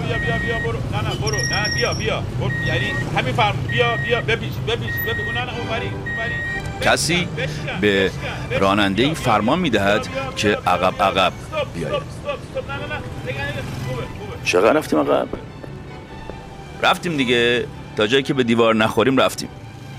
[0.00, 0.78] بیا بیا بیا بیا برو.
[0.92, 1.36] نه نه برو.
[1.36, 2.22] نه بیا بیا.
[2.40, 2.50] برو.
[2.66, 4.94] یعنی همین فرم بیا بیا بپیچ بپیچ.
[5.06, 6.34] بپیچ نه نه اونوری اونوری.
[6.80, 7.28] کسی
[7.80, 8.10] به
[8.60, 11.32] راننده فرمان می‌دهد که عقب عقب
[11.74, 12.02] بیاید
[14.44, 15.28] چقدر رفتیم عقب؟
[16.82, 17.66] رفتیم دیگه.
[17.96, 19.48] تا جایی که به دیوار نخوریم رفتیم.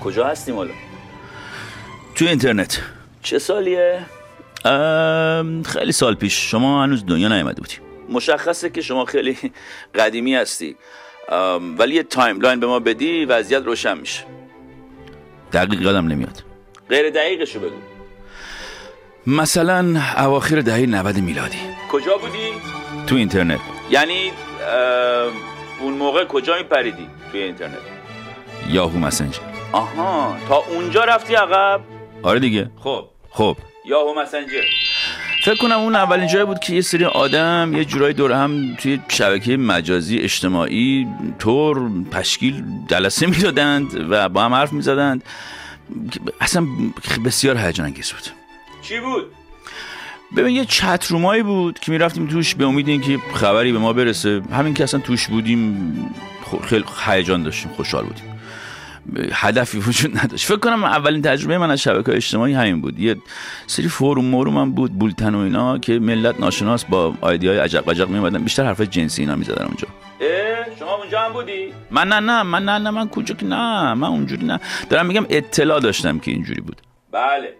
[0.00, 0.70] کجا هستیم حالا؟
[2.14, 2.80] تو اینترنت.
[3.22, 4.00] چه سالیه؟
[5.64, 6.50] خیلی سال پیش.
[6.50, 7.85] شما هنوز دنیا نیومده بودی.
[8.08, 9.38] مشخصه که شما خیلی
[9.94, 10.76] قدیمی هستی.
[11.78, 14.24] ولی یه timeline به ما بدی وضعیت روشن میشه.
[15.52, 16.42] دقیق یادم نمیاد.
[16.88, 17.76] غیر دقیقشو بگو.
[19.26, 21.58] مثلا اواخر دهه 90 میلادی.
[21.90, 22.52] کجا بودی؟
[23.06, 23.60] تو اینترنت.
[23.90, 24.32] یعنی
[25.80, 27.78] اون موقع کجا میپریدی توی اینترنت؟
[28.68, 29.38] یاهو مسنجر.
[29.72, 31.80] آها تا اونجا رفتی عقب؟
[32.22, 32.70] آره دیگه.
[32.76, 33.08] خب.
[33.30, 33.56] خب.
[33.84, 34.62] یاهو مسنجر.
[35.46, 39.00] فکر کنم اون اولین جایی بود که یه سری آدم یه جورایی دور هم توی
[39.08, 41.06] شبکه مجازی اجتماعی
[41.38, 45.24] طور تشکیل جلسه می‌دادند و با هم حرف می‌زدند.
[46.40, 46.66] اصلا
[47.24, 48.22] بسیار هیجان انگیز بود.
[48.82, 49.24] چی بود؟
[50.36, 54.42] ببین یه چت رومایی بود که می‌رفتیم توش به امید اینکه خبری به ما برسه.
[54.52, 55.94] همین که اصلا توش بودیم
[56.64, 58.35] خیلی هیجان داشتیم خوشحال بودیم.
[59.32, 60.46] هدفی وجود نداشت.
[60.46, 62.98] فکر کنم اولین تجربه من از شبکه اجتماعی همین بود.
[62.98, 63.16] یه
[63.66, 67.88] سری فوروم موروم هم بود بولتن و اینا که ملت ناشناس با آیدی های عجق
[67.88, 69.88] عجق میومدن بیشتر حرف جنسی اینا می‌زدن اونجا.
[70.78, 74.08] شما اونجا هم بودی؟ من نه نه من نه نه من کجا که نه من
[74.08, 74.60] اونجوری نه.
[74.90, 76.82] دارم میگم اطلاع داشتم که اینجوری بود.
[77.16, 77.54] بله.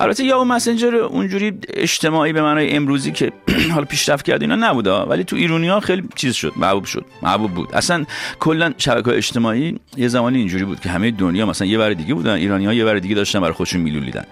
[0.00, 3.32] البته یا مسنجر اونجوری اجتماعی به معنای امروزی که
[3.74, 7.54] حالا پیشرفت کرد اینا نبوده ولی تو ایرونی ها خیلی چیز شد محبوب شد محبوب
[7.54, 7.74] بود.
[7.74, 8.04] اصلا
[8.38, 12.32] کلا شبکه اجتماعی یه زمانی اینجوری بود که همه دنیا مثلا یه ور دیگه بودن
[12.32, 14.24] ایرانی ها یه ور دیگه داشتن برای خودشون میلولیدن.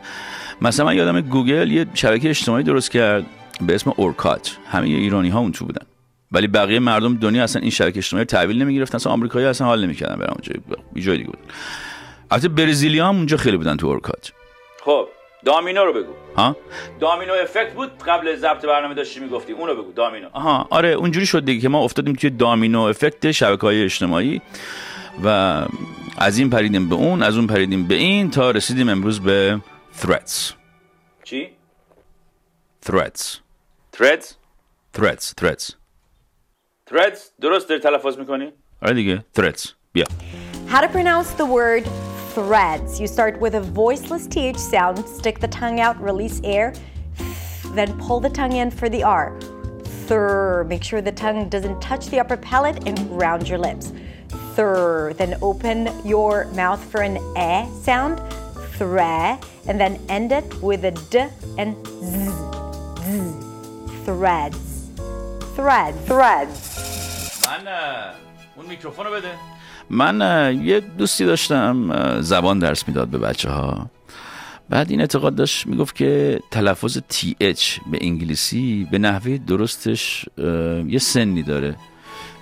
[0.62, 3.26] مثلا من یادم گوگل یه شبکه اجتماعی درست کرد
[3.60, 5.86] به اسم اورکات همه ایرانی ها اون تو بودن.
[6.32, 10.26] ولی بقیه مردم دنیا اصلا این شبکه اجتماعی تحویل نمی‌گرفتن اصلا آمریکایی اصلا حال نمی‌کردن
[10.96, 11.42] یه جای دیگه بودن
[12.30, 14.32] البته برزیلی هم اونجا خیلی بودن تو اورکات
[14.84, 15.08] خب
[15.44, 16.12] دامینو رو بگو.
[16.36, 16.56] ها؟
[17.00, 19.52] دامینو افکت بود قبل ضبط برنامه داشتی می‌گفتی.
[19.52, 20.28] اونو بگو دامینو.
[20.32, 24.42] آها آره اونجوری شد دیگه که ما افتادیم توی دامینو افکت شبکه های اجتماعی
[25.24, 25.28] و
[26.18, 29.60] از این پریدیم به اون از اون پریدیم به این تا رسیدیم امروز به
[30.02, 30.52] threads
[31.24, 31.48] چی؟
[32.86, 33.22] Threads
[33.96, 34.26] threads
[34.98, 35.72] threads threads
[36.90, 38.52] threads درست داری تلفظ می‌کنی؟
[38.82, 40.04] آره دیگه threads بیا.
[40.68, 42.03] How to pronounce the word
[42.34, 43.00] threads.
[43.00, 46.74] You start with a voiceless TH sound, stick the tongue out, release air,
[47.74, 49.38] then pull the tongue in for the R.
[50.06, 50.64] Thr.
[50.64, 53.92] Make sure the tongue doesn't touch the upper palate and round your lips.
[54.56, 55.12] Thr.
[55.12, 58.20] Then open your mouth for an eh sound,
[58.76, 62.30] thre, and then end it with a d and z.
[63.04, 64.04] z.
[64.04, 64.90] Threads.
[65.54, 65.98] Threads.
[66.06, 67.46] Threads.
[67.48, 68.16] Anna,
[68.58, 69.53] unmikrofonuna böde.
[69.90, 73.90] من یه دوستی داشتم زبان درس می‌داد به بچه ها
[74.68, 80.24] بعد این اعتقاد داشت می‌گفت که تلفظ TH به انگلیسی به نحوه درستش
[80.88, 81.76] یه سنی داره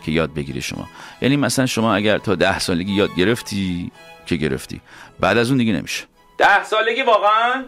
[0.04, 0.88] که یاد بگیری شما.
[1.22, 3.90] یعنی مثلا شما اگر تا ده سالگی یاد گرفتی
[4.26, 4.80] که گرفتی؟
[5.20, 6.04] بعد از اون دیگه نمیشه.
[6.38, 7.64] ده سالگی واقعا؟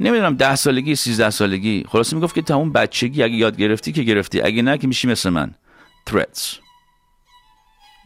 [0.00, 1.84] نمی‌دونم ده سالگی سیزده سالگی.
[1.88, 4.40] خلاصه می‌گفت که تا اون بچگی اگه یاد گرفتی که گرفتی.
[4.40, 5.54] اگه نه که میشی مثل من.
[6.10, 6.67] Threats.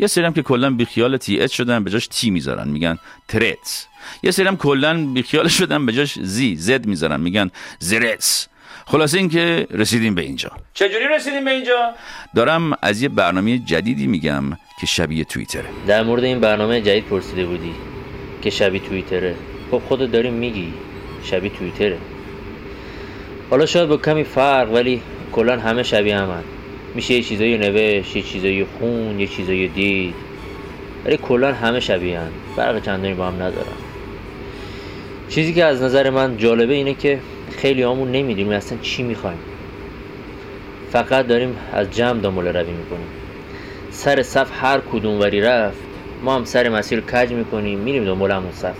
[0.02, 2.98] یه سری هم که کلا بیخیال تی اچ شدن به جاش تی می‌ذارن میگن
[3.28, 3.86] ترتس.
[4.22, 8.48] یه سری هم کلا بیخیال شدن به جاش زی زد می‌ذارن میگن زرتس
[8.86, 10.50] خلاصه اینکه رسیدیم به اینجا.
[10.74, 11.92] چجوری رسیدیم به اینجا؟
[12.34, 14.44] دارم از یه برنامه جدیدی میگم
[14.80, 15.68] که شبیه توییتره.
[15.86, 17.74] در مورد این برنامه جدید پرسیده بودی
[18.42, 19.34] که شبیه توییتره.
[19.70, 20.72] خب خودت داری میگی
[21.22, 21.98] شبیه توییتره.
[23.50, 25.02] حالا شاید با کمی فرق ولی
[25.32, 26.42] کلا همه شبیه همن.
[26.94, 30.14] میشه یه چیزایی نوشت یه چیزایی خون یه چیزایی دید.
[31.04, 33.76] ولی کلا همه شبیه هم فرق چندانی با هم ندارن.
[35.28, 37.18] چیزی که از نظر من جالبه اینه که
[37.56, 39.38] خیلی همون نمی‌دونیم اصلا چی می‌خوایم.
[40.90, 43.06] فقط داریم از جمع دنبال روی می‌کنیم.
[43.90, 45.78] سر صف هر کدوم وری رفت
[46.24, 48.76] ما هم سر مسیر کج می‌کنیم میریم دنبال همون صف.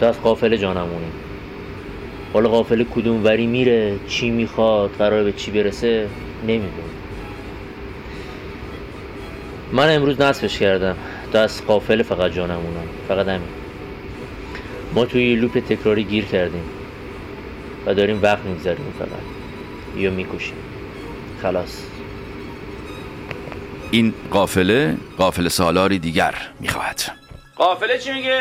[0.00, 1.12] تو از قافله جانمونیم
[2.32, 6.06] حالا قافله کدوم وری میره چی می‌خواد قرار به چی برسه؟
[6.46, 6.90] نمی‌دونم
[9.72, 10.96] من امروز نصفش کردم.
[11.32, 12.88] تا از قافله فقط جانمونم.
[13.08, 13.48] فقط همین.
[14.94, 16.64] ما توی لوپ تکراری گیر کردیم.
[17.86, 19.08] و داریم وقت می‌گذاریم فقط.
[19.96, 20.56] یا می‌کشیم.
[21.42, 21.82] خلاص.
[23.90, 27.00] این قافله قافله سالاری دیگر می‌خواهد.
[27.56, 28.40] قافله چی میگه؟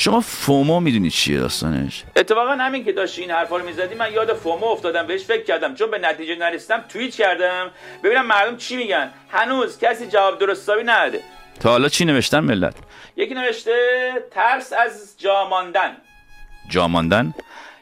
[0.00, 4.32] شما فومو می‌دونید چیه داستانش؟ اتفاقا همین که داشتی این حرفا رو می‌زدی من یاد
[4.32, 5.74] فومو افتادم بهش فکر کردم.
[5.74, 7.70] چون به نتیجه نرسیدم توییت کردم.
[8.04, 9.10] ببینم مردم چی میگن.
[9.30, 11.20] هنوز کسی جواب درستابی نداده.
[11.60, 12.74] تا حالا چی نوشتن ملت؟
[13.16, 13.72] یکی نوشته
[14.30, 15.96] ترس از جا ماندن.
[16.68, 17.34] جا ماندن؟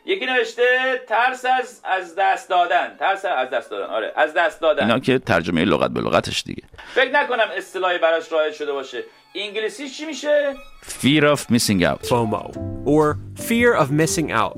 [0.07, 0.63] یکی نوشته
[1.09, 2.97] ترس از از دست دادن.
[2.99, 3.87] ترس از دست دادن.
[3.87, 4.83] آره از دست دادن.
[4.83, 6.63] اینا که ترجمه لغت به لغتش دیگه.
[6.95, 9.05] فکر نکنم اصطلاحی براش رایج شده باشه.
[9.36, 10.54] انگلیسی چی میشه
[11.02, 12.44] fear of missing out FOMO,
[12.86, 14.58] or fear of missing out.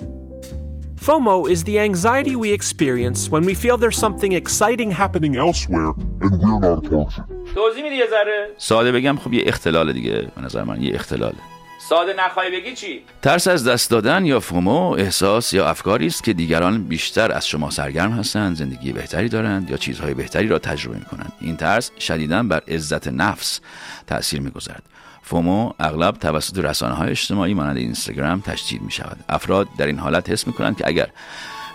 [1.08, 5.34] FOMO is the anxiety we experience when we feel there's something exciting happening.
[5.34, 5.92] happening elsewhere
[6.22, 7.56] and we're not a part of it.
[7.56, 11.49] توضیح میدی یه ذره ساده بگم خب یه اختلال دیگه به نظر من یه اختلاله
[11.91, 16.33] ساده نخوای بگی چی؟ ترس از دست دادن یا فومو احساس یا افکاری است که
[16.33, 21.05] دیگران بیشتر از شما سرگرم هستند زندگی بهتری دارند یا چیزهای بهتری را تجربه می
[21.05, 23.61] کنند این ترس شدیدا بر عزت نفس
[24.07, 24.83] تاثیر می‌گذارد.
[25.23, 30.31] فومو اغلب توسط رسانه های اجتماعی مانند اینستاگرام تشدید می شود افراد در این حالت
[30.31, 31.09] حس می کنند که اگر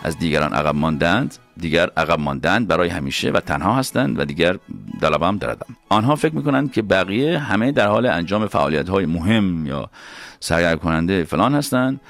[0.05, 4.57] از دیگران عقب ماندند دیگر عقب ماندند برای همیشه و تنها هستند و دیگر
[5.01, 5.75] دلبم دردم.
[5.89, 9.89] آنها فکر می‌کنند که بقیه همه در حال انجام فعالیت های مهم یا
[10.39, 12.01] سرگرم کننده فلان هستند.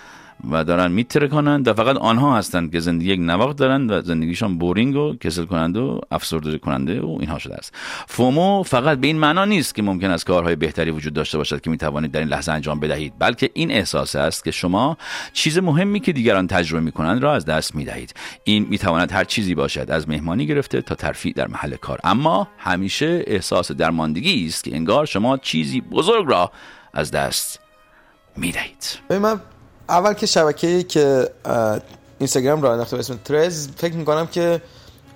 [0.51, 4.57] و دارن میتره کنند و فقط آنها هستند که زندگی یک نواخت دارند و زندگیشان
[4.57, 7.75] بورینگ و کسل کننده و افسرده کننده و اینها شده است.
[8.07, 11.69] فومو فقط به این معنا نیست که ممکن است کارهای بهتری وجود داشته باشد که
[11.69, 14.97] می‌توانید در این لحظه انجام بدهید بلکه این احساس است که شما
[15.33, 18.13] چیز مهمی که دیگران تجربه می‌کنند را از دست می‌دهید.
[18.43, 21.99] این می‌تواند هر چیزی باشد از مهمانی گرفته تا ترفیع در محل کار.
[22.03, 26.51] اما همیشه احساس درماندگی است که انگار شما چیزی بزرگ را
[26.93, 27.59] از دست
[28.37, 28.99] می‌دهید.
[29.09, 29.39] من
[29.89, 31.29] اول که شبکه‌ای که
[32.19, 34.61] اینستاگرام راه انداخته به اسم ترز فکر می‌کنم که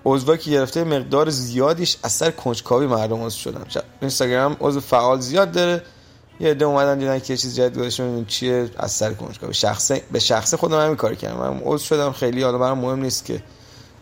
[0.06, 3.64] عضوایی که گرفته مقدار زیادیش از سر کنجکاوی مردم عضو شدن.
[4.02, 5.84] اینستاگرام عضو فعال زیاد داره.
[6.40, 9.54] یه عده اومدن دیدن که چیز جدید گذاشته ببینیم چیه؟ از سر کنجکاوی.
[9.54, 11.38] شخصه به شخصه خودم همین کار کردم.
[11.38, 12.12] من عضو شدم.
[12.12, 13.44] خیلی حالا برام مهم نیست که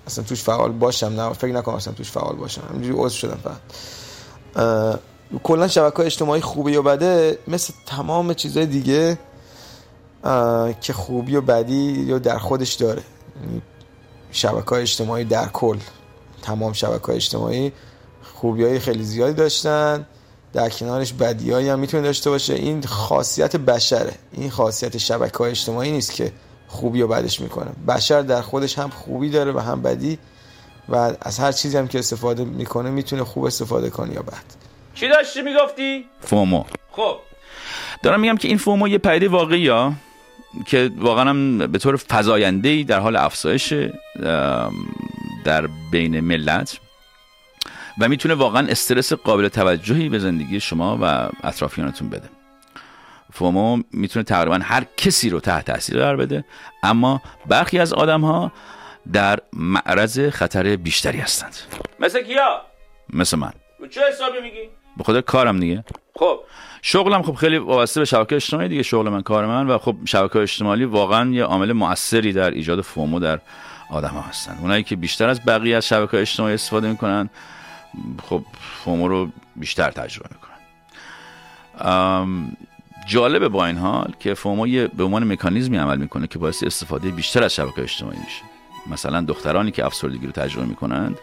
[0.07, 1.07] اصلا توش فعال باشم.
[1.07, 2.61] نه فکر نکنم اصلا توش فعال باشم.
[2.69, 4.99] همینجوری عضو شدم فقط.
[5.43, 9.17] کلا شبکه اجتماعی خوبه یا بده؟ مثل تمام چیزهای دیگه
[10.81, 13.01] که خوبی و بدی یا در خودش داره.
[14.31, 15.77] شبکه های اجتماعی در کل
[16.41, 17.71] تمام شبکه های اجتماعی
[18.33, 20.07] خوبی های خیلی زیادی داشتن.
[20.53, 22.53] در کنارش بدی هم می‌تونه داشته باشه.
[22.53, 24.13] این خاصیت بشره.
[24.31, 26.31] این خاصیت شبکه های اجتماعی نیست که
[26.67, 27.71] خوبی و بدش می‌کنه.
[27.87, 30.19] بشر در خودش هم خوبی داره و هم بدی
[30.89, 34.43] و از هر چیزی هم که استفاده می‌کنه می‌تونه خوب استفاده کنه یا بد
[34.93, 36.63] چی داشتی می‌گفتی؟ فومو.
[36.91, 37.15] خب.
[38.03, 39.93] دارم میگم که این فومو یه پدیده واقعی ها
[40.65, 43.73] که واقعا هم به طور فزاینده در حال افزایش
[45.43, 46.79] در بین ملت
[47.99, 52.29] و می‌تونه واقعا استرس قابل توجهی به زندگی شما و اطرافیانتون بده.
[53.33, 56.45] فومو می‌تونه تقریبا هر کسی رو تحت تاثیر قرار بده
[56.83, 58.51] اما برخی از آدم ها
[59.13, 61.55] در معرض خطر بیشتری هستند.
[61.99, 62.61] مثل کیا؟
[63.13, 63.53] مثل من.
[63.89, 65.83] چه حسابی میگی؟ به خاطر کارم دیگه.
[66.19, 66.39] خب.
[66.81, 70.39] شغلم خب خیلی وابسته به شبکه اجتماعی دیگه شغل من کار من و خب شبکه
[70.39, 73.39] اجتماعی واقعا یه عامل موثری در ایجاد فومو در
[73.89, 74.57] آدم ها هستن.
[74.61, 77.29] اونایی که بیشتر از بقیه از شبکه اجتماعی استفاده می‌کنن
[78.23, 78.43] خب
[78.83, 80.57] فومو رو بیشتر تجربه می‌کنن.
[83.07, 87.09] جالبه با این حال که فومو یه به عنوان مکانیزمی عمل می‌کنه که باعث استفاده
[87.09, 88.43] بیشتر از شبکه اجتماعی میشه.
[88.87, 91.17] مثلا دخترانی که افسردگی رو تجربه می‌کنند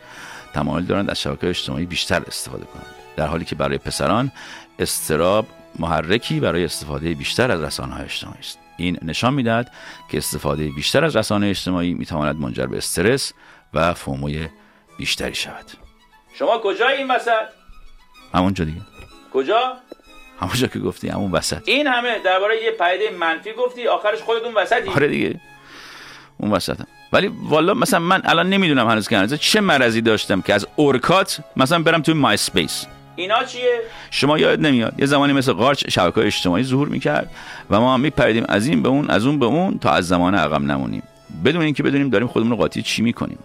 [0.54, 2.86] تمایل دارند از شبکه اجتماعی بیشتر استفاده کنند.
[3.16, 4.32] در حالی که برای پسران
[4.78, 5.46] استراب
[5.78, 8.58] محرکی برای استفاده بیشتر از رسانه های اجتماعی است.
[8.76, 9.72] این نشان می‌دهد
[10.10, 13.32] که استفاده بیشتر از رسانه اجتماعی می‌تواند منجر به استرس
[13.74, 14.48] و فوموی
[14.98, 15.64] بیشتری شود.
[16.34, 17.46] شما کجای این وسط؟
[18.34, 18.80] همونجا دیگه.
[19.32, 19.76] کجا؟
[20.40, 21.62] همونجا که گفتی همون وسط.
[21.68, 24.88] این همه درباره یه پدیده منفی گفتی آخرش خودتون وسطی.
[24.88, 25.40] آره دیگه.
[26.38, 30.54] اون وسطم ولی والا مثلا من الان نمی‌دونم هنوز که هنوز چه مرضی داشتم که
[30.54, 33.80] از اورکات مثلا برم توی مای اسپیس اینا چیه؟
[34.10, 37.30] شما یاد نمیاد یه زمانی مثل قارچ شبکه اجتماعی ظهور می‌کرد
[37.70, 40.34] و ما هم میپریدیم از این به اون از اون به اون تا از زمان
[40.34, 41.02] عقب نمونیم.
[41.44, 43.38] بدون اینکه بدونیم داریم خودمون رو قاطی چی می‌کنیم.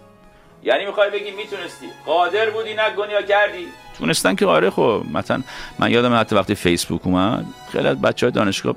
[0.64, 1.86] یعنی می‌خوای بگی می‌تونستی.
[2.06, 3.66] قادر بودی نکنی یا کردی.
[3.98, 5.42] تونستن که آره خب مثلا
[5.80, 8.76] من یادم حتی وقتی فیسبوک اومد خیلی از بچه های دانشگاه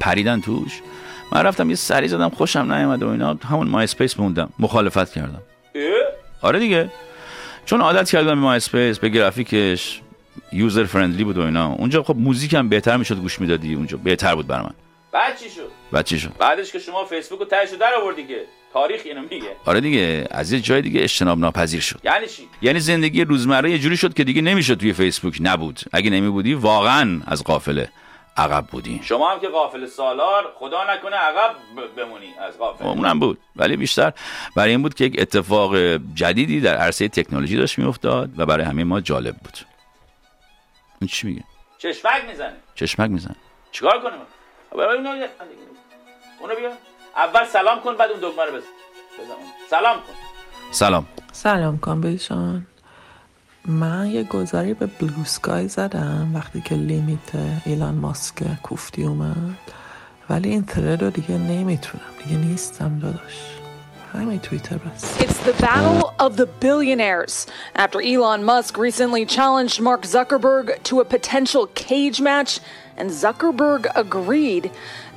[0.00, 0.80] پریدن توش.
[1.32, 5.42] من رفتم یه سری زدم خوشم نیومد و اینا همون مای اسپیس موندم مخالفت کردم.
[5.74, 5.82] اه؟
[6.42, 6.90] آره دیگه.
[7.64, 10.00] چون عادت کردم به اسپیس به گرافیکش
[10.52, 11.72] یوزر فرندلی بود و اینا.
[11.72, 14.74] اونجا خب موزیک هم بهتر می‌شد گوش می‌دادی اونجا بهتر بود برای من.
[15.12, 18.44] بعد چی شد؟ بعد چی شد؟ بعدش که شما فیسبوک رو تهش در آوردی که
[18.72, 19.56] تاریخ اینو میگه.
[19.64, 22.00] آره دیگه از یه جای دیگه اجتناب ناپذیر شد.
[22.04, 25.80] یعنی چی؟ یعنی زندگی روزمره یه جوری شد که دیگه نمی‌شد توی فیسبوک نبود.
[25.92, 27.88] اگه نمی بودی واقعا از قافله.
[28.36, 31.54] عقب بودیم شما هم که قافل سالار خدا نکنه عقب
[31.96, 33.38] بمونی از قافل اونم بود.
[33.56, 34.12] ولی بیشتر
[34.56, 35.76] برای این بود که یک اتفاق
[36.14, 39.58] جدیدی در عرصه تکنولوژی داشت میافتاد و برای همه ما جالب بود.
[41.00, 41.44] این چی میگه؟
[41.78, 42.56] چشمک می‌زنه.
[42.74, 43.36] چشمک می‌زنه.
[43.72, 44.20] چیکار کنیم؟
[46.40, 46.72] اونو بیا.
[47.16, 48.66] اول سلام کن بعد اون دکمه رو بزن.
[49.70, 50.12] سلام کن.
[50.70, 51.06] سلام.
[51.32, 52.66] سلام کن جان.
[53.70, 57.18] من یه گذاری به بلو سکای زدم وقتی که لیمیت
[57.64, 59.36] ایلان ماسک کوفتی اومد.
[60.30, 63.56] ولی این ترد رو دیگه نمی‌تونم دیگه نیستم داداش.
[64.12, 65.18] همین توییتر بس.
[65.18, 67.46] It's the battle of the billionaires.
[67.76, 72.60] After Elon Musk recently challenged Mark Zuckerberg to a potential cage match
[73.00, 74.64] and Zuckerberg agreed.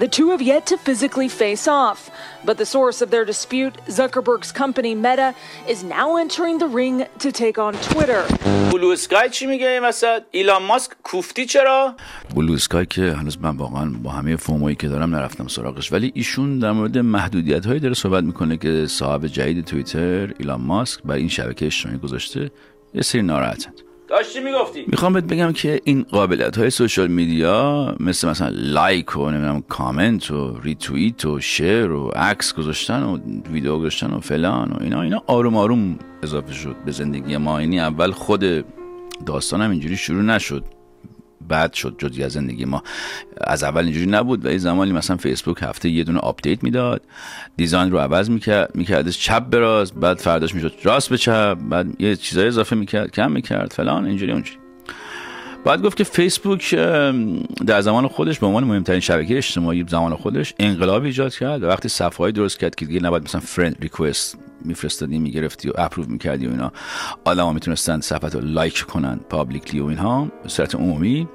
[0.03, 1.99] The two have yet to physically face off,
[2.47, 5.29] but the source of their dispute, Zuckerberg's company Meta,
[5.73, 8.23] is now entering the ring to take on Twitter.
[8.71, 11.95] بلو اسکای چی میگه این وسط؟ ایلان ماسک کوفتی چرا؟
[12.35, 16.59] بلو اسکای که هنوز من واقعا با همه فومایی که دارم نرفتم سراغش ولی ایشون
[16.59, 21.27] در مورد محدودیت هایی داره صحبت می‌کنه که صاحب جدید توییتر ایلان ماسک بر این
[21.27, 22.51] شبکه اجتماعی گذاشته
[22.93, 23.81] یه سری ناراحتند
[24.13, 24.85] داشتی می‌گفتی.
[24.87, 30.31] می‌خوام بهت بگم که این قابلیت های social media مثل مثلا like و نمی‌دونم کامنت
[30.31, 33.17] و ریتوییت و share و عکس گذاشتن و
[33.51, 37.57] ویدیو گذاشتن و فلان و اینا اینا آروم آروم اضافه شد به زندگی ما.
[37.57, 38.65] اینی اول خود
[39.25, 40.63] داستانم اینجوری شروع نشد.
[41.47, 42.83] بعد شد جزی از زندگی ما.
[43.41, 47.01] از اول اینجوری نبود و یه زمانی مثلا فیسبوک هفته یه دونه update می‌داد
[47.57, 52.01] design رو عوض می‌کرد میکردش چپ به راست بعد فرداش می‌شد راست به چپ بعد
[52.01, 54.62] یه چیزای اضافه می‌کرد کم می‌کرد فلان اینجوری اونجوری.
[55.65, 56.75] باید گفت که فیسبوک
[57.65, 61.89] در زمان خودش به عنوان مهمترین شبکه اجتماعی زمان خودش انقلاب ایجاد کرد و وقتی
[61.89, 66.49] صفحه درست کرد که دیگه نباید مثلا friend request میفرستادی می‌گرفتی و approve می‌کردی و
[66.49, 66.71] اینا
[67.25, 70.27] آدما می‌تونستن صفحه رو like کنن publicly و اینها.
[70.43, 71.27] به صورت عمومی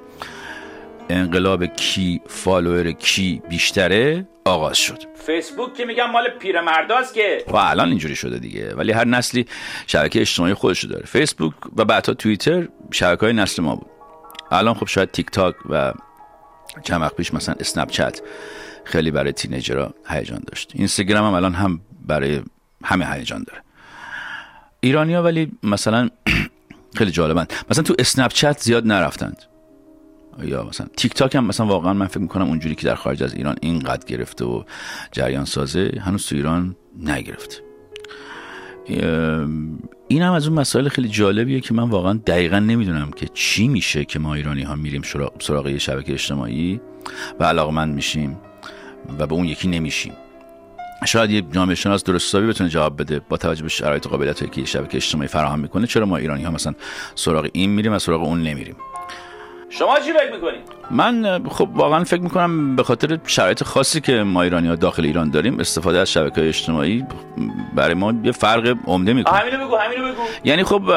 [1.09, 5.03] انقلاب کی follower کی بیشتره آغاز شد.
[5.15, 7.43] فیسبوک که میگم مال پیرمرداست که.
[7.47, 9.45] و الان اینجوری شده دیگه ولی هر نسلی
[9.87, 11.05] شبکه اجتماعی خودش داره.
[11.05, 13.98] فیسبوک و بعدها توییتر شبکه های نسل ما بود.
[14.51, 15.93] الان خب شاید تیک تاک و
[16.83, 18.21] چند وقت پیش مثلا اسنپ چت
[18.83, 20.71] خیلی برای تینیجرها هیجان داشت.
[20.75, 22.41] اینستاگرام هم الان هم برای
[22.83, 23.61] همه هیجان داره.
[24.79, 26.09] ایرانیا ولی مثلا
[26.97, 27.53] خیلی جالبند.
[27.69, 29.43] مثلا تو اسنپ چت زیاد نرفتند.
[30.41, 33.33] یا مثلا تیک تاک هم مثلا واقعا من فکر می‌کنم اونجوری که در خارج از
[33.33, 34.63] ایران اینقدر گرفته و
[35.11, 37.68] جریان سازه هنوز تو ایران نگرفت.
[40.07, 44.05] این هم از اون مسائل خیلی جالبیه که من واقعا دقیقا نمی‌دونم که چی میشه
[44.05, 45.01] که ما ایرانی ها میریم
[45.39, 46.81] سراغ یه شبکه اجتماعی
[47.39, 48.37] و علاقه من میشیم
[49.19, 50.13] و به اون یکی نمیشیم.
[51.07, 54.65] شاید یه جامعه شناس درست حسابی بتونه جواب بده با توجه به شرایط قابلیت که
[54.65, 56.73] شبکه اجتماعی فراهم می‌کنه چرا ما ایرانی ها مثلا
[57.15, 58.75] سراغ این میریم و سراغ اون نمیریم.
[59.69, 64.41] شما چی فکر می‌کنید من خب واقعا فکر می‌کنم به خاطر شرایط خاصی که ما
[64.41, 67.05] ایرانی ها داخل ایران داریم استفاده از شبکه اجتماعی
[67.75, 69.39] برای ما یه فرق عمده می‌کنه.
[69.39, 70.21] همینو بگو همینو بگو.
[70.43, 70.89] یعنی خب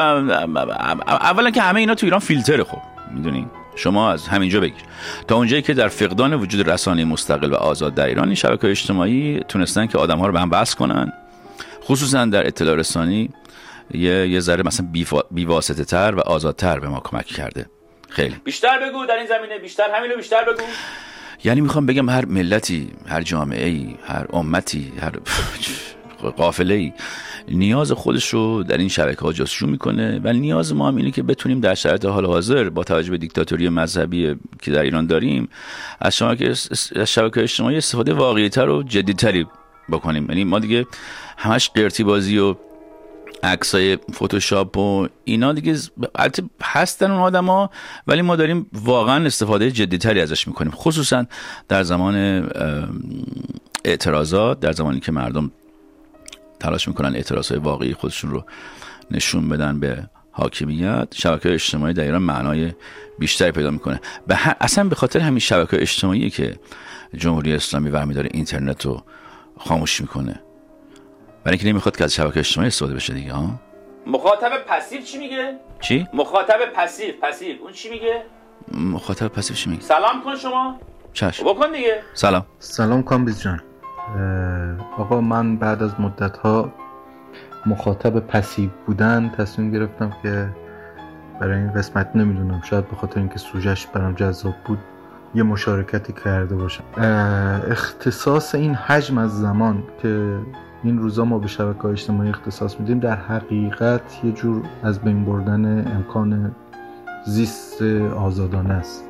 [1.07, 2.77] اولا که همه اینا تو ایران فیلتره خب
[3.11, 3.45] می‌دونین
[3.75, 4.83] شما از همینجا بگیر.
[5.27, 9.39] تا اونجایی که در فقدان وجود رسانه مستقل و آزاد در ایران این شبکه اجتماعی
[9.47, 11.13] تونستن که آدم ها رو به هم بس کنن.
[11.83, 13.29] خصوصا در اطلاع رسانی
[13.93, 14.87] یه یه ذره مثلا
[15.31, 17.65] بیواسطه تر و آزادتر به ما کمک کرده.
[18.13, 18.35] خیلی.
[18.43, 20.63] بیشتر بگو در این زمینه بیشتر همینو بیشتر بگو.
[21.43, 25.11] یعنی می‌خوام بگم هر ملتی هر جامعه ای هر امتی هر
[26.37, 26.93] قافله ای
[27.47, 31.23] نیاز خودش رو در این شبکه ها جستجو می‌کنه و نیاز ما هم اینه که
[31.23, 35.49] بتونیم در شرایط حال حاضر با توجه به دیکتاتوری مذهبی که در ایران داریم
[35.99, 36.17] از
[37.05, 39.47] شبکه اجتماعی استفاده واقعی تر و جدیتری
[39.91, 40.25] بکنیم.
[40.29, 40.85] یعنی ما دیگه
[41.37, 42.55] همش قرتی بازی و
[43.43, 45.77] عکسای فتوشاپ و اینا دیگه
[46.15, 47.69] البته هستن اون آدما
[48.07, 50.71] ولی ما داریم واقعا استفاده جدیتری ازش می‌کنیم.
[50.71, 51.25] خصوصا
[51.67, 52.15] در زمان
[53.85, 55.51] اعتراضات در زمانی که مردم
[56.59, 58.45] تلاش می‌کنن اعتراضهای واقعی خودشون رو
[59.11, 62.73] نشون بدن به حاکمیت شبکه اجتماعی در ایران معنای
[63.19, 64.01] بیشتری پیدا می‌کنه.
[64.27, 66.55] به اصلا به خاطر همین شبکه اجتماعی که
[67.17, 69.03] جمهوری اسلامی برمی داره اینترنت رو
[69.59, 70.39] خاموش می‌کنه.
[71.43, 73.49] برای اینکه نمی‌خواد که از شبکه اجتماعی استفاده بشه دیگه ها
[74.07, 77.55] مخاطب passive چی میگه؟ چی؟ مخاطب passive passive.
[77.61, 78.21] اون چی میگه؟
[78.71, 80.79] مخاطب passive چی میگه؟ سلام کن شما.
[81.13, 81.45] چشم.
[81.45, 82.01] بکن دیگه.
[82.13, 82.45] سلام.
[82.59, 83.61] سلام کامبیز جان.
[84.97, 86.73] آقا من بعد از مدت ها
[87.65, 90.49] مخاطب passive بودن تصمیم گرفتم که
[91.41, 94.79] برای این قسمت نمی‌دونم شاید به خاطر اینکه سوژش برام جذاب بود
[95.35, 96.83] یه مشارکتی کرده باشم.
[97.71, 100.39] اختصاص این حجم از زمان که
[100.83, 102.99] این روزا ما به شبکه اجتماعی اختصاص میدیم.
[102.99, 106.55] در حقیقت یه جور از بین بردن امکان
[107.25, 107.81] زیست
[108.17, 109.03] آزادانه است.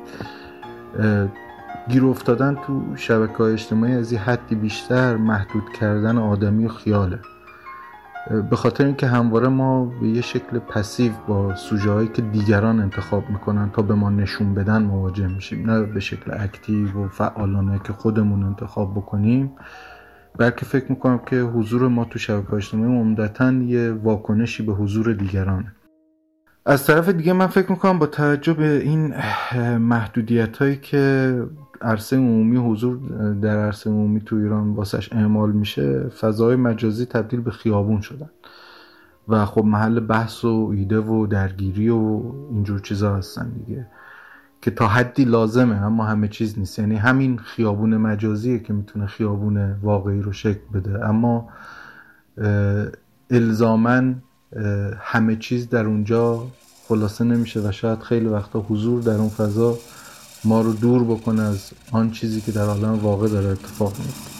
[1.88, 7.18] گیر افتادن تو شبکه های اجتماعی از یه حدی بیشتر محدود کردن آدمی و خیاله.
[8.50, 13.70] به خاطر اینکه همواره ما به یه شکل پسیو با سوژه که دیگران انتخاب می‌کنن
[13.70, 15.70] تا به ما نشون بدن مواجه میشیم.
[15.70, 19.52] نه به شکل اکتیو و فعالانه که خودمون انتخاب بکنیم.
[20.38, 25.72] بلکه فکر می‌کنم که حضور ما تو شبکه اجتماعی عمدتا یه واکنشی به حضور دیگرانه.
[26.66, 29.14] از طرف دیگه من فکر می‌کنم با توجه به این
[29.76, 31.42] محدودیت هایی که
[31.82, 32.98] عرصه عمومی حضور
[33.34, 38.30] در عرصه عمومی تو ایران واسش اعمال میشه فضای مجازی تبدیل به خیابون شدن.
[39.28, 43.86] و خب محل بحث و ایده و درگیری و اینجور چیزا هستن دیگه.
[44.64, 46.78] که تا حدی لازمه اما همه چیز نیست.
[46.78, 51.04] یعنی همین خیابون مجازیه که می‌تونه خیابون واقعی رو شکل بده.
[51.04, 51.48] اما
[53.30, 54.22] الزامن
[55.00, 56.46] همه چیز در اونجا
[56.88, 59.78] خلاصه نمیشه و شاید خیلی وقتا حضور در اون فضا
[60.44, 64.30] ما رو دور بکنه از آن چیزی که در عالم واقع داره اتفاق میفته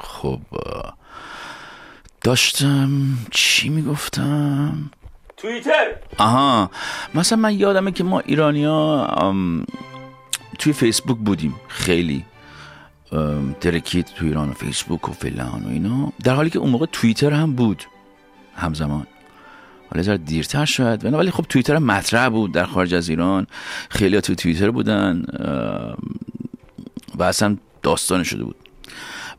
[0.00, 0.40] خب
[2.22, 2.90] داشتم
[3.30, 4.90] چی می‌گفتم؟
[5.36, 5.86] توییتر.
[6.18, 6.70] آها.
[7.14, 9.08] مثلا من یادمه که ما ایرانیا
[10.58, 11.54] توی فیسبوک بودیم.
[11.68, 12.24] خیلی
[13.60, 16.12] ترکیت تو ایران و فیسبوک و فلان و اینا.
[16.24, 17.84] در حالی که اون موقع توییتر هم بود
[18.56, 19.06] همزمان.
[19.90, 21.14] حالا ذره دیرتر شد.
[21.14, 23.46] ولی خب توییتر مطرح بود در خارج از ایران.
[23.90, 25.24] خیلی تو توییتر بودن
[27.14, 28.56] و اصلا داستان شده بود.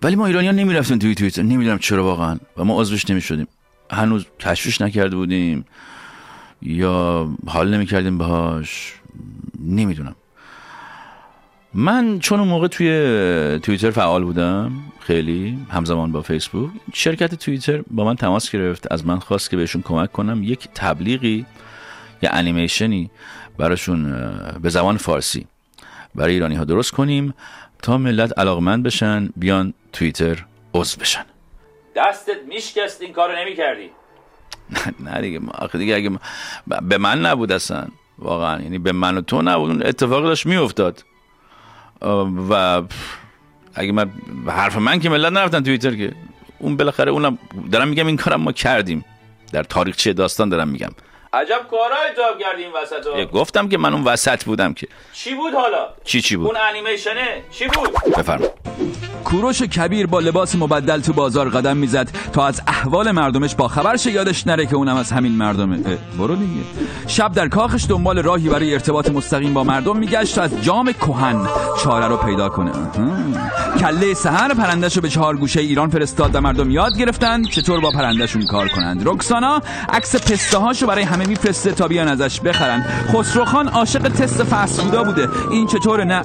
[0.04, 1.42] ولی ما ایرانی ها نمی رفتیم توی توییتر.
[1.42, 2.38] نمی‌دونم چرا واقعا.
[2.58, 3.48] و ما عضوش نمی شدیم
[3.92, 5.65] هنوز کشفش نکرده بودیم
[6.62, 8.94] یا حال نمی کردیم باهاش؟
[9.60, 10.15] نمی‌دونم.
[11.74, 18.06] من چون اون موقع توی توییتر فعال بودم خیلی همزمان با فیسبوک شرکت توییتر با
[18.06, 20.44] من تماس گرفت از من خواست که بهشون کمک کنم.
[20.44, 21.46] یک تبلیغی
[22.22, 23.10] یا انیمیشنی
[23.58, 24.13] براشون
[24.62, 25.48] به زبان فارسی
[26.15, 27.34] برای ایرانی ها درست کنیم
[27.82, 31.25] تا ملت علاقمند بشن بیان توییتر عضو بشن.
[31.96, 33.90] دستت میشکست این کارو نمی کردی
[35.00, 36.12] نه دیگه آخه دیگه اگه
[36.82, 37.88] به من نبود اصلا
[38.19, 38.62] واقعا.
[38.62, 41.04] یعنی به من و تو نبود اون اتفاق داشت میافتاد.
[42.50, 42.82] و
[43.76, 44.10] اگه من
[44.48, 46.12] حرف من که ملت نرفتن توییتر که.
[46.60, 47.38] اون بالاخره اونم
[47.72, 49.06] دارم میگم این کارم ما کردیم.
[49.52, 50.91] در تاریخچه داستان دارم میگم.
[51.34, 54.88] عجب کارهای تو کردیم وسط گفتم که من اون وسط بودم که.
[55.13, 58.48] چی بود حالا؟ چی چی بود؟ اون انیمیشنه؟ چی بود؟ بفرما.
[59.26, 63.98] کوروش کبیر با لباس مبدل تو بازار قدم می‌زد تا از احوال مردمش با خبر
[63.98, 65.80] شه یادش نره که اونم از همین مردمه
[66.18, 66.62] برو دیگه.
[67.08, 71.48] شب در کاخش دنبال راهی برای ارتباط مستقیم با مردم میگشت تا از جام کهن
[71.84, 72.72] چاره رو پیدا کنه.
[73.80, 78.46] کله سهر پرندهشو به چهار گوشه ایران فرستاد و مردم یاد گرفتن چطور با پرندهشون
[78.46, 79.08] کار کنند.
[79.08, 79.62] رکسانا
[79.94, 82.86] عکس پسته هاشو برای همه میفرسته تا بیان ازش بخرن.
[83.14, 86.22] خسروخان عاشق تست فسفودا بوده این چطور نه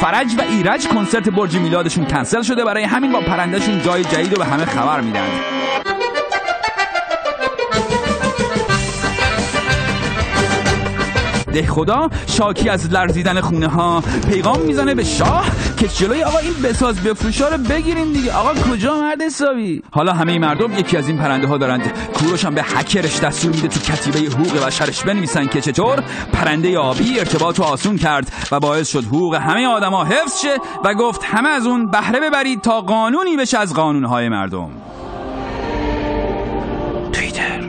[0.00, 4.38] فرج و ایرج کنسرت برج میلادشون کنسل شده برای همین با پرندهشون جای جدید رو
[4.38, 5.57] به همه خبر میدن.
[11.52, 16.52] ده خدا شاکی از لرزیدن خونه ها پیغام می‌زنه به شاه که جلوی آقا این
[16.64, 18.32] بساز بفروشا رو بگیریم دیگه.
[18.32, 21.92] آقا کجا مرد حسابی؟ حالا همه مردم یکی از این پرنده ها دارند.
[22.14, 27.18] کوروش هم به هکرش دستور میده تو کتیبه حقوق بشرش بنویسن که چطور پرنده آبی
[27.18, 31.48] ارتباط رو آسون کرد و باعث شد حقوق همه آدما حفظ شه و گفت همه
[31.48, 34.70] از اون بهره ببرید تا قانونی بشه از قانونهای مردم.
[37.12, 37.60] تویتر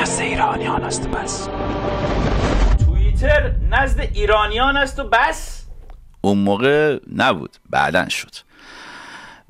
[0.00, 1.48] نزد ایرانیان است بس.
[3.20, 5.66] توییتر نزد ایرانیان است و بس؟
[6.20, 7.56] اون موقع نبود.
[7.70, 8.30] بعدا شد.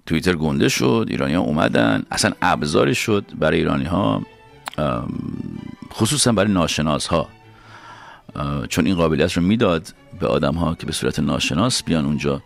[0.07, 2.02] توییتر گنده شد ایرانی ها اومدن.
[2.11, 4.22] اصلا ابزاری شد برای ایرانی ها
[5.92, 7.28] خصوصا برای ناشناس ها
[8.68, 12.42] چون این قابلیت رو می‌داد به آدم ها که به صورت ناشناس بیان اونجا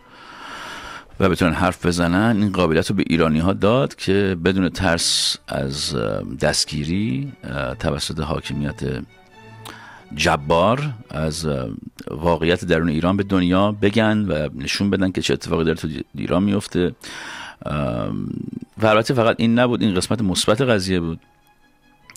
[1.21, 5.97] و بتونن حرف بزنن این قابلیت رو به ایرانی ها داد که بدون ترس از
[6.41, 7.33] دستگیری
[7.79, 8.81] توسط حاکمیت
[10.17, 11.49] جبار از
[12.11, 16.43] واقعیت درون ایران به دنیا بگن و نشون بدن که چه اتفاقی داره تو ایران
[16.43, 16.95] میفته.
[18.79, 21.21] و البته فقط این نبود این قسمت مثبت قضیه بود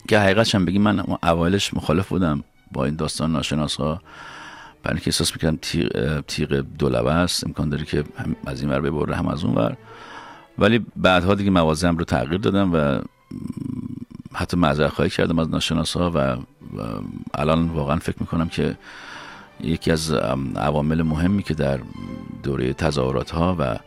[0.08, 4.02] که حقیقتش هم بگیم من اولش مخالف بودم با این داستان ناشناس ها
[4.84, 8.82] برای اینکه احساس می‌کردم تیغ, تیغ دولبه است امکان داره که هم از این ور
[8.82, 9.78] ببره هم از اون ور.
[10.58, 13.00] ولی بعدها دیگه موازم رو تغییر دادم و
[14.34, 16.38] حتی معذرت خواهی کردم از ناشناس ها و
[17.34, 18.76] الان واقعا فکر می‌کنم که
[19.62, 20.12] یکی از
[20.56, 21.80] عوامل مهمی که در
[22.44, 23.78] دوره تظاهرات ها و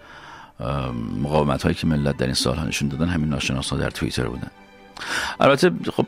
[1.22, 4.51] مقاومت هایی که ملت در این سالها نشون دادن همین ناشناس ها در توییتر بودن.
[5.40, 6.07] البته خب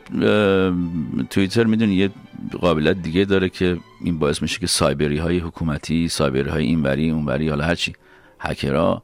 [1.31, 2.11] توییتر می‌دونی یه
[2.61, 7.49] قابلیت دیگه داره که این باعث میشه که سایبری های حکومتی سایبری های اینوری اونوری
[7.49, 7.93] حالا هرچی
[8.41, 9.03] هکرها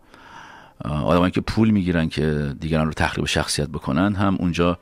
[0.85, 4.79] آدمایی که پول می‌گیرن که دیگران رو تخریب شخصیت بکنن هم اونجا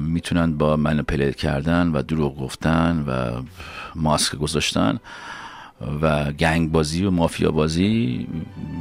[0.00, 3.42] می‌تونن با منپلیت کردن و دروغ گفتن و
[3.94, 4.98] ماسک گذاشتن
[6.02, 8.28] و گنگ بازی و مافیا بازی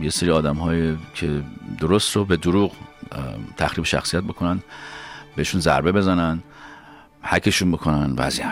[0.01, 1.43] یه سری آدم های که
[1.79, 2.71] درست رو به دروغ
[3.57, 4.63] تخریب شخصیت بکنن
[5.35, 6.43] بهشون ضربه بزنن
[7.21, 8.47] حکشون بکنن و از این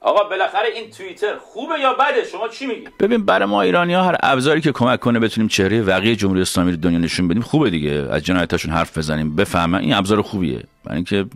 [0.00, 4.02] آقا بالاخره این توییتر خوبه یا بده؟ شما چی میگی؟ ببین برای ما ایرانی ها
[4.02, 7.70] هر ابزاری که کمک کنه بتونیم چهره وقیه جمهوری اسلامی رو دنیا نشون بدیم خوبه
[7.70, 7.90] دیگه.
[8.10, 9.78] از جنایتاشون حرف بزنیم بفهمن.
[9.78, 10.62] این ابزار خوبیه.
[10.84, 11.26] برای اینکه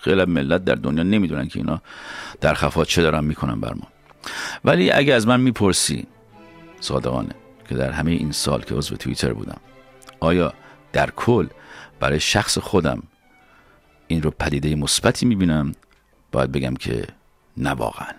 [0.00, 1.82] خیلی ملت در دنیا نمی‌دونن که اینا
[2.40, 3.86] در خفا چه دارن می‌کنن بر ما.
[4.64, 6.06] ولی اگه از من می‌پرسی
[6.80, 7.34] صادقانه
[7.68, 9.60] که در همه این سال که عضو توییتر بودم
[10.20, 10.52] آیا
[10.92, 11.46] در کل
[12.00, 13.02] برای شخص خودم
[14.06, 15.72] این رو پدیده مثبتی می‌بینم؟
[16.32, 17.04] باید بگم که
[17.56, 18.12] نه واقعا.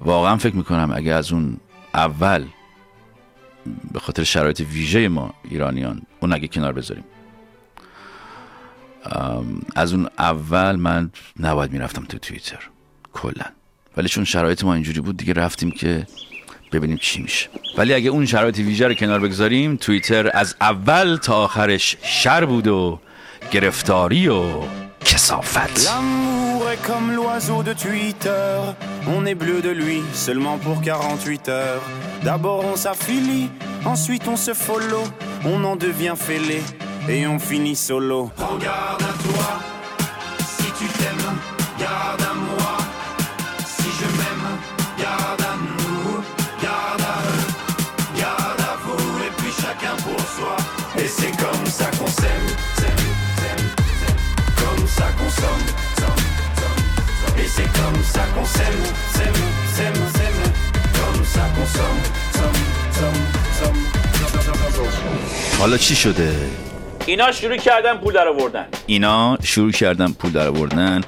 [0.00, 1.56] واقعا فکر می‌کنم اگه از اون
[1.94, 2.46] اول
[3.92, 7.04] به خاطر شرایط ویژه ما ایرانیان اون اگه کنار بذاریم.
[9.76, 12.68] از اون اول من نباید می‌رفتم تو توییتر
[13.12, 13.44] کلا.
[13.96, 16.06] ولی چون شرایط ما اینجوری بود دیگه رفتیم که
[16.72, 17.48] ببینیم چی میشه.
[17.78, 22.66] ولی اگه اون شرایط ویژه رو کنار بگذاریم توییتر از اول تا آخرش شر بود
[22.66, 23.00] و
[23.50, 24.62] گرفتاری و
[25.04, 25.88] کسافت.
[26.86, 28.60] Comme l'oiseau de Twitter.
[29.06, 31.82] On est bleu de lui seulement pour 48 heures.
[32.22, 33.50] D'abord on s'affilie,
[33.84, 35.04] ensuite on se follow.
[35.44, 36.62] On en devient fêlé
[37.08, 38.30] et on finit solo.
[38.36, 39.60] Regarde à toi,
[40.40, 41.27] si tu t'aimes,
[58.18, 58.82] ça qu'on s'aime,
[59.16, 59.40] s'aime,
[59.76, 60.42] s'aime, s'aime.
[60.98, 62.00] Comme ça qu'on somme,
[62.38, 62.60] somme,
[62.98, 63.22] somme,
[63.58, 63.82] somme,
[64.20, 65.58] somme, somme, somme.
[65.58, 66.34] حالا چی شده
[67.06, 71.00] اینا شروع کردن پول در آوردن اینا شروع کردن پول در آوردن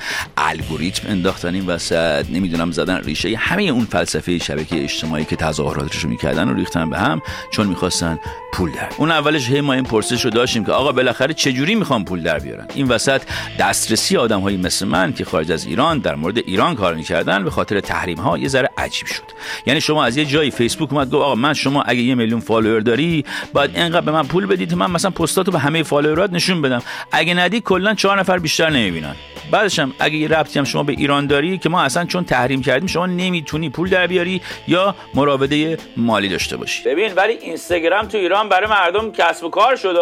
[0.50, 6.10] الگوریتم انداختن این وسط نمی‌دونم زدن ریشه همه اون فلسفه شبکه اجتماعی که تظاهراتش رو
[6.10, 8.18] می‌کردن رو ریختن به هم چون می‌خواستن
[8.52, 8.88] پول در.
[8.98, 12.38] اون اولش هی ما این پرسش رو داشتیم که آقا بالاخره چجوری می‌خوان پول در
[12.38, 13.22] بیارن؟ این وسط
[13.58, 17.50] دسترسی آدم هایی مثل من که خارج از ایران در مورد ایران کار می‌کردن به
[17.50, 19.22] خاطر تحریم ها یه ذره عجیب شد.
[19.66, 22.80] یعنی شما از یه جایی فیسبوک اومد گفت آقا من شما اگه یه میلیون follower
[22.80, 26.62] داری باید اینقدر به من پول بدید من مثلا پستاتو به همه follower ات نشون
[26.62, 26.82] بدم.
[27.12, 29.14] اگه ندی کلا چهار نفر بیشتر نمی‌بینن.
[29.50, 32.86] بعدش هم اگه ربطی هم شما به ایران داری که ما اصلا چون تحریم کردیم
[32.86, 36.84] شما نمی‌تونی پول در بیاری یا مراوده مالی داشته باشی.
[36.84, 39.98] ببین ولی اینستاگرام تو ایران برای مردم کسب و کار شده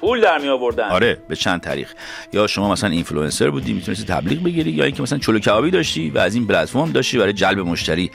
[0.00, 0.88] پول در می آوردن.
[0.88, 1.88] آره به چند طریق.
[2.32, 6.18] یا شما مثلا اینفلوئنسر بودی می‌تونستی تبلیغ بگیری یا اینکه مثلا چلو کبابی داشتی و
[6.18, 8.10] از این پلتفرم داشتی برای جلب مشتری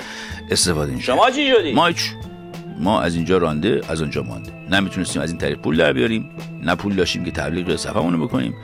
[0.51, 1.05] استفاده می‌کردی.
[1.05, 1.89] شما چی شدی؟ ما
[2.79, 4.51] ما از اینجا رانده از اونجا مانده.
[4.71, 6.29] نمی‌تونستیم از این طریق پول در بیاریم
[6.61, 8.55] نه پول داشتیم که تبلیغ صفحمون رو بکنیم.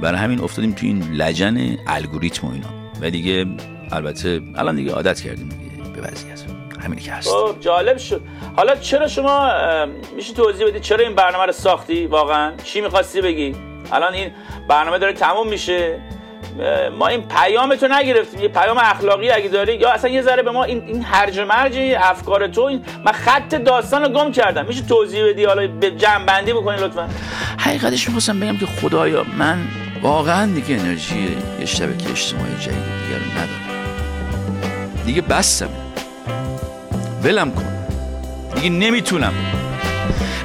[0.00, 2.68] برای همین افتادیم تو این لجن الگوریتم و اینا.
[3.00, 3.46] و دیگه
[3.92, 6.38] البته الان دیگه عادت کردیم دیگه به وضعیت.
[6.84, 7.28] همینی که هست.
[7.28, 8.20] خب جالب شد.
[8.56, 9.50] حالا چرا شما
[10.16, 13.54] میشه توضیح بدی چرا این برنامه رو ساختی واقعا؟ چی می‌خواستی بگی؟
[13.92, 14.30] الان این
[14.68, 15.98] برنامه داره تموم میشه.
[16.98, 18.40] ما این پیام تو نگرفتیم.
[18.40, 21.44] یه پیام اخلاقی اگه داری یا اصلا یه ذره به ما این این هرج و
[21.44, 24.66] مرج افکار تو این من خط داستان رو گم کردم.
[24.66, 27.08] میشه توضیح بدی؟ حالا به جمع بندی بکنی لطفا.
[27.58, 29.58] حقیقتش می‌خواستم بگم که خدایا من
[30.02, 33.68] واقعا دیگه انرژی یه شبکه اجتماعی جدید دیگر رو ندارم.
[35.06, 35.68] دیگه بستم.
[37.22, 37.64] ولم کن.
[38.54, 39.32] دیگه نمی‌تونم.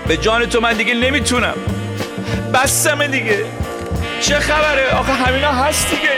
[0.08, 1.54] به جان تو من دیگه نمی‌تونم.
[2.54, 3.46] بستم دیگه.
[4.22, 6.10] چه خبره؟ آخه همینا هست دیگه.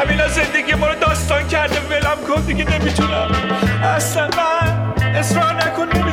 [0.00, 1.80] همینا زندگی ما رو داستان کرده.
[1.80, 3.30] ولم کن دیگه نمی‌تونم.
[3.82, 6.03] اصلا من اصرار نکن.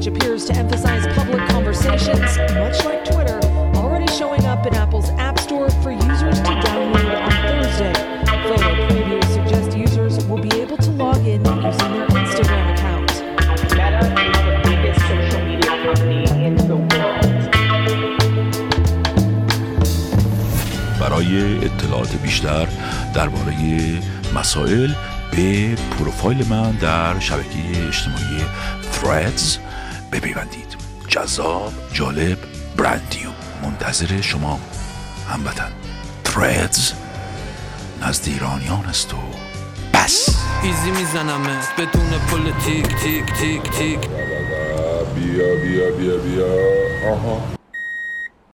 [0.00, 3.40] which appears to emphasize public conversations, much like Twitter,
[3.76, 7.92] already showing up in Apple's App Store for users to download on Thursday.
[8.48, 12.86] Photo previews suggest users will be able to log in using their Instagram account.
[21.00, 22.66] برای اطلاعات بیشتر
[23.14, 23.54] درباره
[24.34, 24.90] مسائل
[25.30, 28.40] به پروفایل من در شبکه اجتماعی
[28.96, 29.58] Threads
[30.11, 30.75] بپیوندید.
[31.07, 32.37] جذاب جالب
[32.77, 33.29] برندیو
[33.63, 34.59] منتظر شما
[35.29, 35.71] هموطن.
[36.25, 36.79] Threads.
[38.01, 39.17] نزد ایرانیان است و
[39.93, 40.29] بس.
[40.63, 43.99] ایزی میزنمت بدون پل تیک تیک تیک تیک.
[45.15, 46.45] بیا بیا بیا بیا.
[47.13, 47.60] آها.